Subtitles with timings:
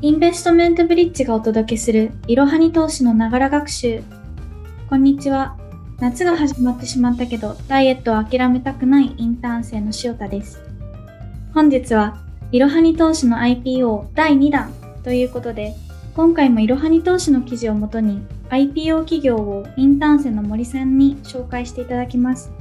[0.00, 4.02] インベストメントブリッジがお届けするいろはに投資のながら学習。
[4.90, 5.56] こんにちは。
[5.98, 10.60] 夏が始まってしまったけど、ダイエットを諦めたくないインターン生の塩田です。
[11.54, 12.18] 本日は
[12.52, 15.74] いろはに投資の IPO 第2弾ということで、
[16.14, 18.20] 今回もいろはに投資の記事をもとに
[18.50, 22.52] IPO 企業をインターン生の森さんに紹介していただきます。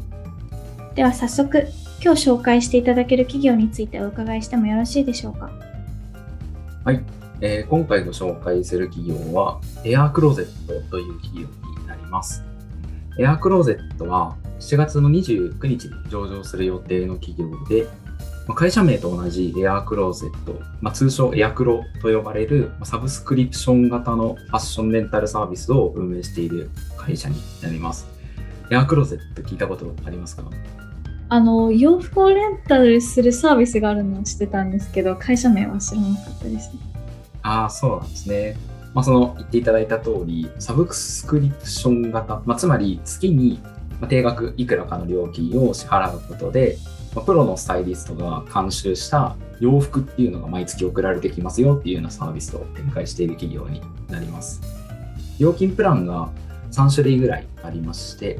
[0.95, 1.67] では早速、
[2.01, 5.51] 今日紹介していただける企業についてお伺いしてもよろしいでしょうか？
[6.85, 7.03] はい。
[7.45, 11.47] えー、今回ご紹介する企業は、エアークローゼットという企業
[11.81, 12.41] になります。
[13.19, 17.85] エアークローゼットは7月の29日に上場する予定の企業で、
[18.55, 28.07] 会社名と同じエアークローゼット、まあ、通称エアクロと呼ばれるサブスクリプション型のファッションレンタルサービスを運営している会社になります。
[28.71, 30.45] エアークローゼット聞いたことありますか？
[31.27, 36.92] あの洋服をレンタルするサービスがあるのを知ってたんですけど会社名は知らなかったですね。
[37.43, 38.57] ああ、そうなんですね。
[38.93, 43.59] まあ、その言っていただいた通り、サブスクリプション型、まあ、つまり月に
[44.07, 46.77] 定額いくらかの料金を支払うことで、
[47.15, 54.61] まあ、プロのスタイリストが監修した洋服っていうのが毎月送られてきますよっていうようなサービスを展開している企業になります。
[55.39, 56.29] 料金プランが
[56.71, 58.39] 3種類ぐらいありまして、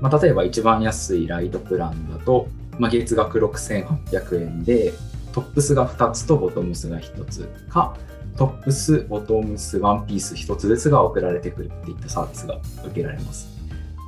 [0.00, 4.92] まあ、例えば一番安いライトプランだと、まあ、月額6800円で、
[5.32, 7.96] トップスが2つとボトムスが1つか、
[8.40, 13.50] トップス、ボトムス、ワンピース1つずつが送られてくるっていったサービスが受けられます。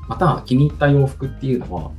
[0.09, 1.91] また、気に入った洋服っていうのは、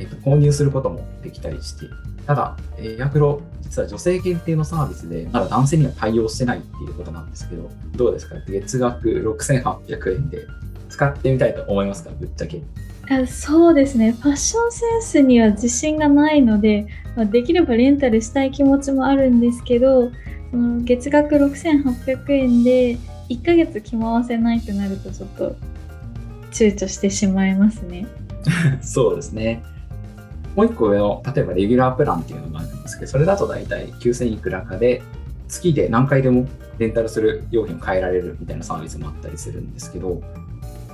[0.00, 1.84] えっと、購入することもできたりして、
[2.26, 8.36] ただ、エアクロ、実は女性限定のサービスで、まだ男性には対応してないっていうことなんですけど、どうですか？
[8.48, 10.46] 月額6800円で
[10.88, 12.10] 使ってみたいと思いますか？
[12.18, 12.62] ぶっちゃけ。
[13.26, 20.10] そうですねファッションセンスには自信がないので、ま、できればレンタルしたい気持ちもあるんですけど
[20.52, 22.98] その月額6800円で
[23.30, 25.56] 1ヶ月着回せないとなるとちょっと
[26.52, 28.06] 躊躇してしまいますね。
[28.82, 29.62] そうですね。
[30.54, 35.02] もう一個上の、例えばレギュラープランっていうのがあるんですけど、それだと大体9000いくらかで、
[35.48, 36.46] 月で何回でも
[36.76, 40.20] レンタルする用品を変えられるみたいなサービスもあったりするんですけど、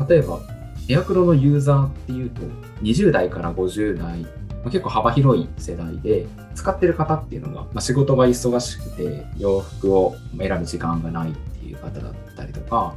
[0.08, 0.40] 例えば、
[0.88, 2.42] エアクロのユーザーっていうと、
[2.82, 4.24] 20代から50代
[4.68, 12.94] 結構幅広い世代で、使ってる方っていうのが、まあ、仕事が忙しくて、洋服を選ぶ時間がないっていう方だったりとか、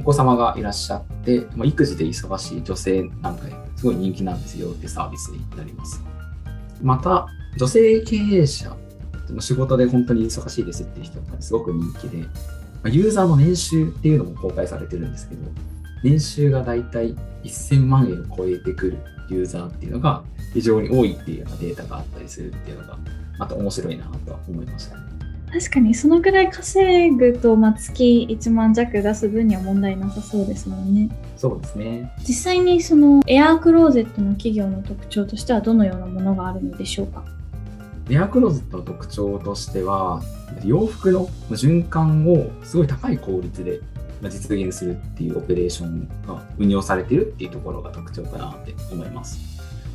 [0.00, 6.02] お子様がいらっしゃって、まあ、育児で忙しい女性なんかすごい人気なんですよってサービスになります。
[6.82, 7.26] また、
[7.56, 8.76] 女性経営者、
[9.38, 12.26] 仕事で本当に忙しいですっていう人がすごく人気で、
[12.82, 15.42] ま、ユーザーの年収っていうのも公開されてるんですけど、
[16.02, 18.98] 年収がだいたい1000万円を超えてくる
[19.34, 22.98] ユーザーっていうのが非常に多いっていうようなデータがあったりするっていうのが
[23.38, 25.02] また面白いなとは思いましたね。
[25.52, 31.10] 確かにそのぐらい稼ぐと、まあ、月1万弱出す分には問題なさそうですもんね。
[31.36, 32.12] そうですね。
[32.20, 37.24] 実際にそのエアークローゼットの企業の特徴としてはどのようなものがあるのでしょうか？
[38.08, 40.22] エアークローゼットの特徴としては
[40.64, 43.80] 洋服の循環をすごい高い効率で
[44.28, 49.38] 実現するっていうオペレーションが運用されているっていうところが特徴かなって思います。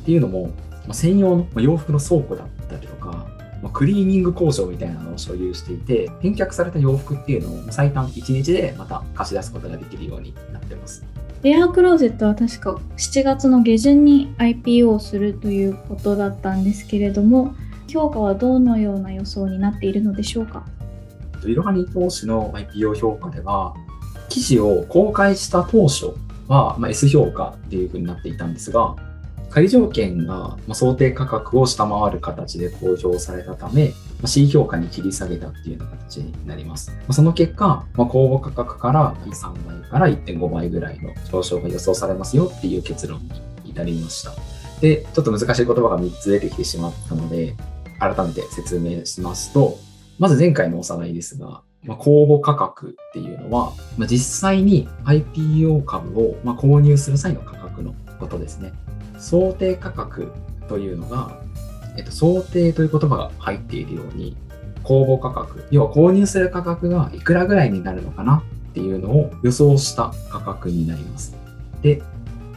[0.02, 0.50] っていうのも、
[0.92, 3.26] 専用の洋服の倉庫だったりとか、
[3.72, 11.04] クリーニング工場みたいなのを所有していて、返却された洋服っていうのを最短1日でまた貸し出すことができるようになってます。
[11.42, 17.54] エアークローゼットは確か7月の下旬に IPO をするということだったんですけれども、
[17.88, 20.64] 評価はどのような予想になっているのでしょうか？
[21.44, 23.74] いろはに投資の IPO 評価では、
[24.28, 26.14] 記事を公開した当初
[26.48, 28.96] は、まあ、S 評価っていうふうになっていたんですが、
[29.50, 33.92] 仮条件が想定価格を下回る形で公表されたため、
[34.24, 36.92] C 評価に切り下げたっていうような形になります。
[37.10, 43.20] その結果、ま、公募価格から3倍から1.5倍ぐらいの上昇が予想されますよっていう結論
[43.64, 44.32] に至りました。
[44.80, 47.56] で、ちょっと難しい言葉が3つ出てきてしまったので、
[47.98, 49.78] 改めて説明しますと、
[50.18, 58.72] まず前回のおさらいですが、まあ、公募価格っていうのは、まあ、実際に IPO 株をま購入する際の価格のことですね。
[59.18, 60.32] 想定価格
[60.68, 61.40] というのが、
[61.96, 64.36] えっと、想定という言葉が入っているように、
[64.82, 71.34] 公募価格、要は購入する価格がいくらぐらいになるのかなっていうのを予想した価格になります。
[71.82, 72.02] で、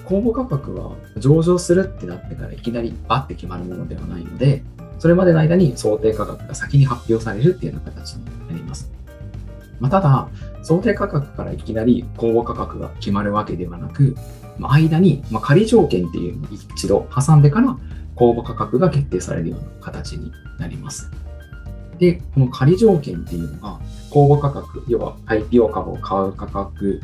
[0.05, 4.63] 公募価格は上場するってなってからいきなりバッて決まるものではないので、
[4.99, 8.91] それまでの間に想定価格が先に発表されるっていうような形になります。
[9.79, 10.29] まあ、ただ、
[10.63, 14.15] 想定価格からいきなり公募価格が決まるわけではなく、
[14.57, 17.77] まあ、間に、ま、仮条件っていうのを一度挟んでから
[18.15, 21.09] 公募価格が決定されるような形になります。
[21.97, 23.79] で、この仮条件っていうのが、
[24.09, 27.01] 公募価格、要は IPO 株を買う価格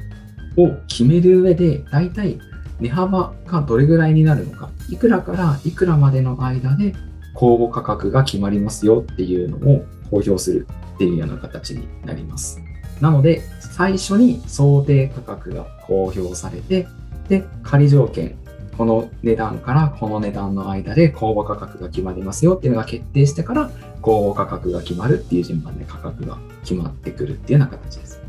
[0.57, 2.39] を決める上で、大体
[2.79, 6.93] 値幅がどれぐらいになるのか、いくらからいくらまでの間で
[7.33, 12.61] 公募価格が決まりますよっていうのを公表するっていうような形になります。
[13.01, 16.87] なので、最初に想定価格が公表されて、
[17.29, 18.35] で、仮条件、
[18.77, 23.69] この値段からこの値段の間で公募価格が決まりますよっていうのが決定してから、
[24.01, 28.21] 公募価格が決まるっていう順番で価格が決まってくるっていうような形です。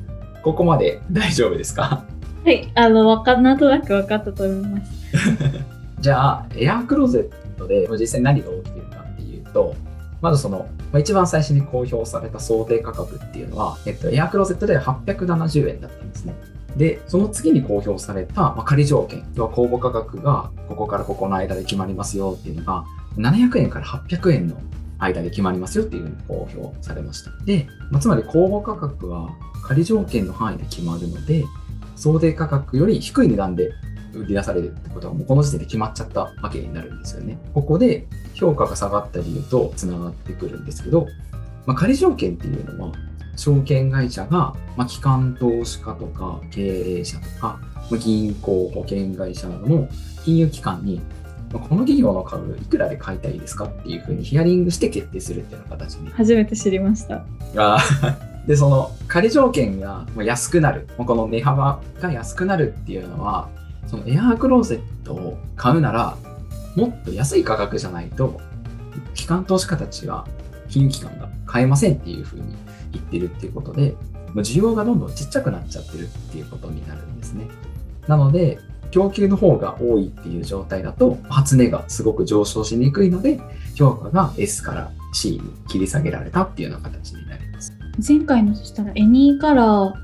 [0.43, 2.05] ここまで大丈夫ですか？
[2.45, 4.93] はい、あの、わかなんとなく分かったと思います。
[6.01, 7.29] じゃあ、エアークローゼッ
[7.59, 9.75] トで実際何が起きてるかっていうと、
[10.21, 10.67] まずその、
[10.97, 16.35] まあ、一番最初に公表された想定価格っていうのは、えっと、エアクローゼットで870円だったんですね。
[16.75, 22.87] で、その次に公表された、まあ、仮条件、要は公募価格がここからここの間で決まりますよっていうのが、
[23.19, 24.57] 700円から800円の
[24.99, 27.31] 間で決まりますよっていうふうに公表されました。
[27.45, 29.29] で、まあ、つまり公募価格は
[29.65, 31.45] 仮条件の範囲で決まるので、
[31.95, 33.73] 想定価格より低い値段で
[34.17, 37.39] 売り出されるってことはもうこの時点で決まっちゃったわけになるんですよね。
[37.55, 41.07] ここで評価が下がった理由とつながってくるんですけど、
[41.67, 42.93] まあ、仮条件っていうのは
[43.37, 47.59] 証券会社が、まあ、機関投資家とか経営者とか、
[47.91, 49.89] まあ、銀行、保険会社などの
[50.25, 51.01] 金融機関に、
[51.53, 56.11] まあ、この企業の株いくらで買いたいですかっていうふうにヒアリングして決定するっていうような形に。
[56.11, 57.25] 初めて知りました。
[57.57, 57.79] あ
[58.47, 63.49] で、その仮条件が安くなる、この値幅が安くなるっていうのは、
[63.87, 66.17] そのエアークローゼットを買うなら、
[66.75, 68.41] もっと安い価格じゃないと、
[69.15, 70.27] 機関投資家たちは
[70.69, 72.45] 金融機関が買えませんっていうふうに
[72.93, 73.95] 言ってるっていうことで、
[74.35, 77.47] 需要がどんどんちっちゃくなっちゃってるっていうことになるんですね。
[78.07, 78.59] なので、
[78.91, 83.41] 供給の方が多いっていう状態だと、初値がすごく上昇しにくいので、
[83.75, 87.73] 評価が S から C に切り下げられたっていうような形になります。
[88.07, 89.95] 前回のそしたらエニーカラ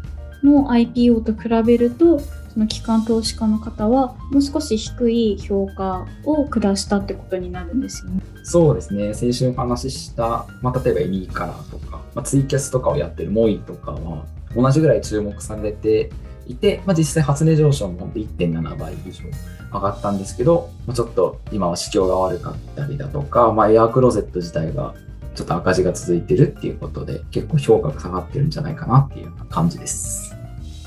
[0.42, 2.20] ーの IPO と比べると、
[2.52, 8.22] その機関投資家の方はもう少し低い評価を下したってことになるんですよね。
[8.44, 9.14] そうですね。
[9.14, 16.10] 先週お話しした、まあ、例えばエニーカラーとか、まあ、ツイキャスとかをやってるモイとかは同じぐらい注目されて
[16.46, 19.24] いて、まあ、実際初値上昇も1.7倍以上
[19.72, 24.94] 上がったんですけど、まあ、ちょっと今は市況が悪かったりだとか、まあ、エアークローゼット自体が
[25.34, 30.36] ちょっと赤字が続いてるっていうことで結構評価が下がってるんじゃないかなっていう感じです。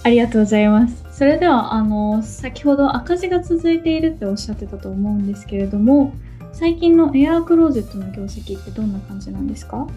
[0.04, 1.05] ありがとうございます。
[1.18, 6.14] それではあの先ほど赤字が続いているっておっしゃってたと思うんですけれども
[6.52, 9.88] 最近のエアークローゼットの業績ってどんな感じなんですか？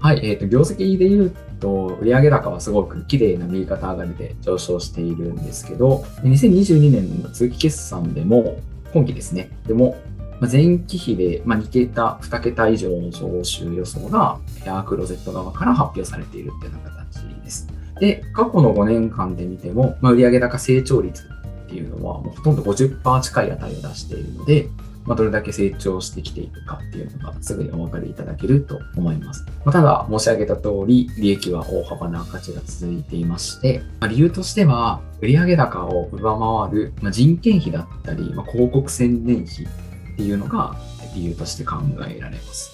[0.00, 8.58] はい、えーと、業績で言うと、売上高はすごく綺麗な右肩上がりで上昇しているんですけど、2022年の通期決算でも、
[8.92, 9.96] 今期ですね、でも、
[10.42, 17.66] 前期比で2桁、2桁以上の増収予想が、エアークローゼット側から発表されているっていうような形です。
[18.00, 21.28] で、過去の5年間で見ても、まあ、売上高成長率
[21.66, 24.68] っていうのは、もうほとんど50%近い値を出しているので、
[25.04, 29.44] まあ、どれだけ成長してきているかっていうのがすぐにお分かりいただけると思います。
[29.64, 40.76] まあ、ただ、申し上げた通り、利益は大幅な赤字が続いていまして、まあ、理由としては、売上高を上回る、ま人件費だったり、ま広告宣伝費っていうのが
[41.14, 41.76] 理由として考
[42.08, 42.72] えられます。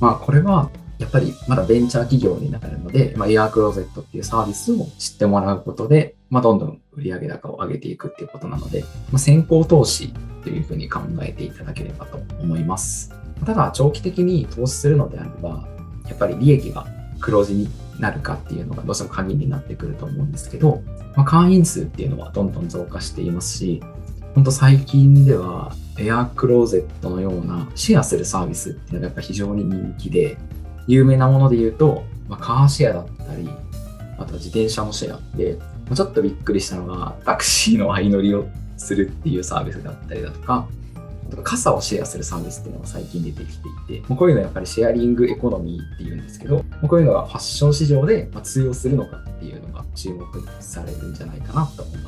[0.00, 10.12] まあ、これはやっぱりまだベンチャー企業になるので、まあ、エアークローゼットっていうサービスを知ってもらうことで、まあ、どんどん売上高を上げていくっていうことなので、まあ、先行投資
[10.42, 13.12] というふうに考えていただければと思います。
[13.44, 15.68] ただ、長期的に投資するのであれば、
[16.08, 16.86] やっぱり利益が
[17.20, 17.68] 黒字に
[18.00, 20.82] なるかっていうのがどうしても鍵になってくると思うんですけど、
[21.16, 23.82] まあ、会員数っていうのはどんどん増加していますし、
[24.34, 30.36] 本当最近ではエアークローゼットのようなシェアするサービスっていうのがやっぱ非常に人気で、
[30.88, 33.48] 有名なもので言うと、まあ、カーシェアだったり、
[34.18, 40.66] あとは自転車のシェアで、まあ、ちょっとびっくりしたのが、タクシーの相乗りをするっていうサービスだったりだとか、
[41.30, 50.26] あと傘をシェアするサービスっていうのが最近出てきていて、こういうのはやっぱりシェアリングエコノミーっていうんですけど、こういうのがファッション市場で通用するのかっていうのが注目
[50.60, 52.07] されるんじゃないかなと思いま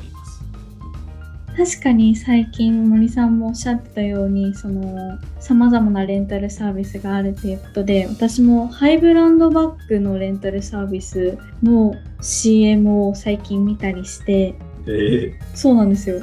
[1.57, 14.55] 確かに最近森さんもおっしゃってたようにそのさまざまなレンタルサービスがあるということで私もハイブランドバッグのレンタルサービスの CM を最近見たりして、
[14.87, 16.19] えー、そうなんですよ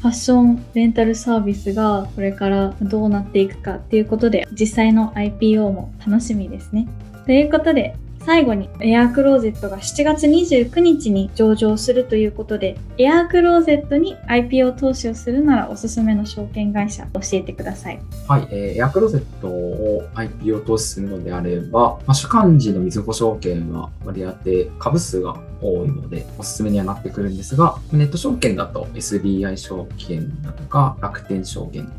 [0.00, 6.88] ファッションレンタルサービスがこれからどうなっていくかっていうことで実際の IPO も楽しみですね。
[7.26, 18.00] ということで最後にエアークローゼットが7月29日に上場するということで、エアークローゼットに IPO 投資をするならおすすめの証券会社教えてください。
[18.28, 31.90] はい、えーエアークローゼットを IPO 投資するのであれば、まあ、主幹事のみずほ証券は割り当て株数が多いのでおすすめにはなってくるんですが、ネット証券だと SBI 証券だとか楽天証券、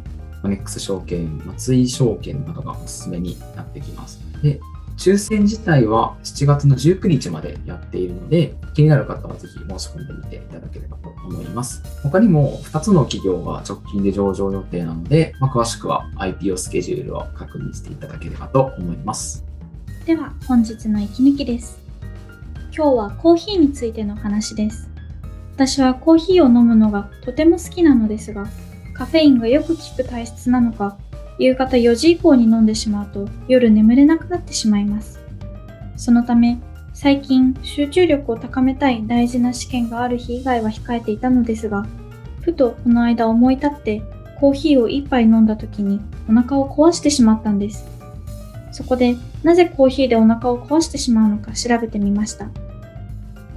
[0.44, 4.20] マネックス証券、松井証券などがおすすめになってきます。
[4.42, 4.60] で、
[4.98, 11.84] 抽選自体は7月の19日までやっているので、気になる方はぜひ申し込んでみていただければと思います。
[12.04, 19.46] 他にも2つの企業が直近で上場予定なので、まあ、詳しくは IPO スケジュールを確認していただければと思います。
[20.06, 21.80] では本日の息抜きです。
[22.76, 24.90] 今日はコーヒーについての話です。
[25.56, 28.48] 私はコーヒーを飲むのがとても好きなのですが、
[28.94, 30.98] カフェインがよく効く体質なのか、
[31.42, 35.20] 夕方4時以降に飲んでしまうと夜眠れなくなってしまいます。
[35.98, 36.60] そのため、
[36.94, 41.88] 最近集中力を高めたい大事な試験がある日以外は控えていたのですが、
[42.42, 44.04] ふとこの間思い立って
[44.40, 47.88] コーヒーを一杯飲んだ時にお腹を壊してしまったんです。
[48.72, 52.52] そこでなぜコーヒーでお腹を壊してしまうのか調べてみました。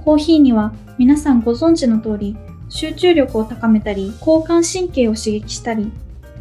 [0.03, 2.35] コーヒーには皆さんご存知の通り
[2.67, 5.91] 集中力を高めたり交感神経を刺激したり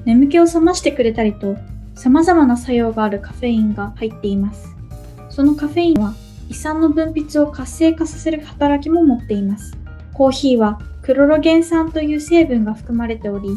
[0.05, 1.57] 眠気を覚ましてくれたりと
[1.95, 4.75] 様々な作用があるカフェインが入っています。
[5.31, 6.15] そのカフェインは
[6.49, 9.77] 胃酸の分泌を活性化させる働きも持っています。
[10.13, 13.49] コーヒーはクロロゲン酸という成分が含まれており、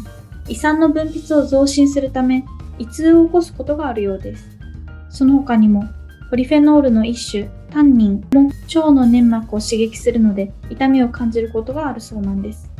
[0.48, 2.44] 胃酸の分泌を増進するため
[2.78, 4.58] 胃痛を起こすことがあるようです。
[5.10, 5.84] その他にも
[6.30, 12.70] ポリフェノールの一種、タンニンも腸の粘膜を刺激するので痛みを感じることがあるそうなんです。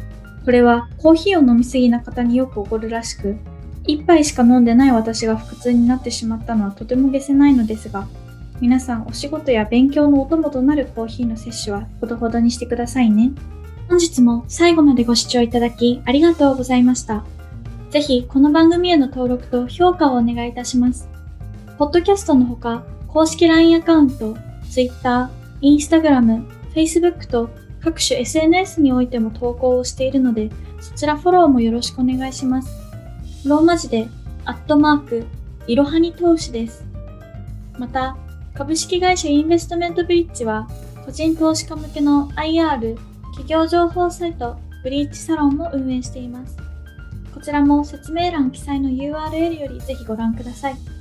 [0.45, 3.37] これはコーヒーを飲みすぎな方によく起こるらしく、
[3.89, 8.07] 一杯しか飲んでない私が腹痛になってしまったのはとても解せないのですが、
[8.61, 13.33] 皆さんお仕事や勉強のお供となるコーヒーの摂取はほどほどにしてくださいね。
[13.89, 17.25] 本日も最後までご視聴いただきありがとうございました。
[17.89, 21.09] ぜひこの番組への登録と評価をお願いいたします。
[21.79, 24.37] ポッドキャストのほか、公式 LINE アカウント、
[24.71, 25.31] Twitter、
[25.63, 27.49] Instagram、Facebook と
[27.81, 32.88] 各種 SNS においても投稿をしているので、そちらフォローもよろしくお願いします。
[33.49, 34.09] ローマ字で、
[34.45, 35.27] アットマーク、
[35.67, 36.85] いろはに投資です。
[37.79, 38.15] また、
[38.53, 40.69] 株式会社インベストメントブリッジは、
[41.07, 42.97] 個人投資家向けの IR、
[43.31, 46.59] 企業情報サイト、ブリッジサロンも運営しています。
[47.33, 50.98] こちらも説明欄記載の URL よりぜひご覧ください。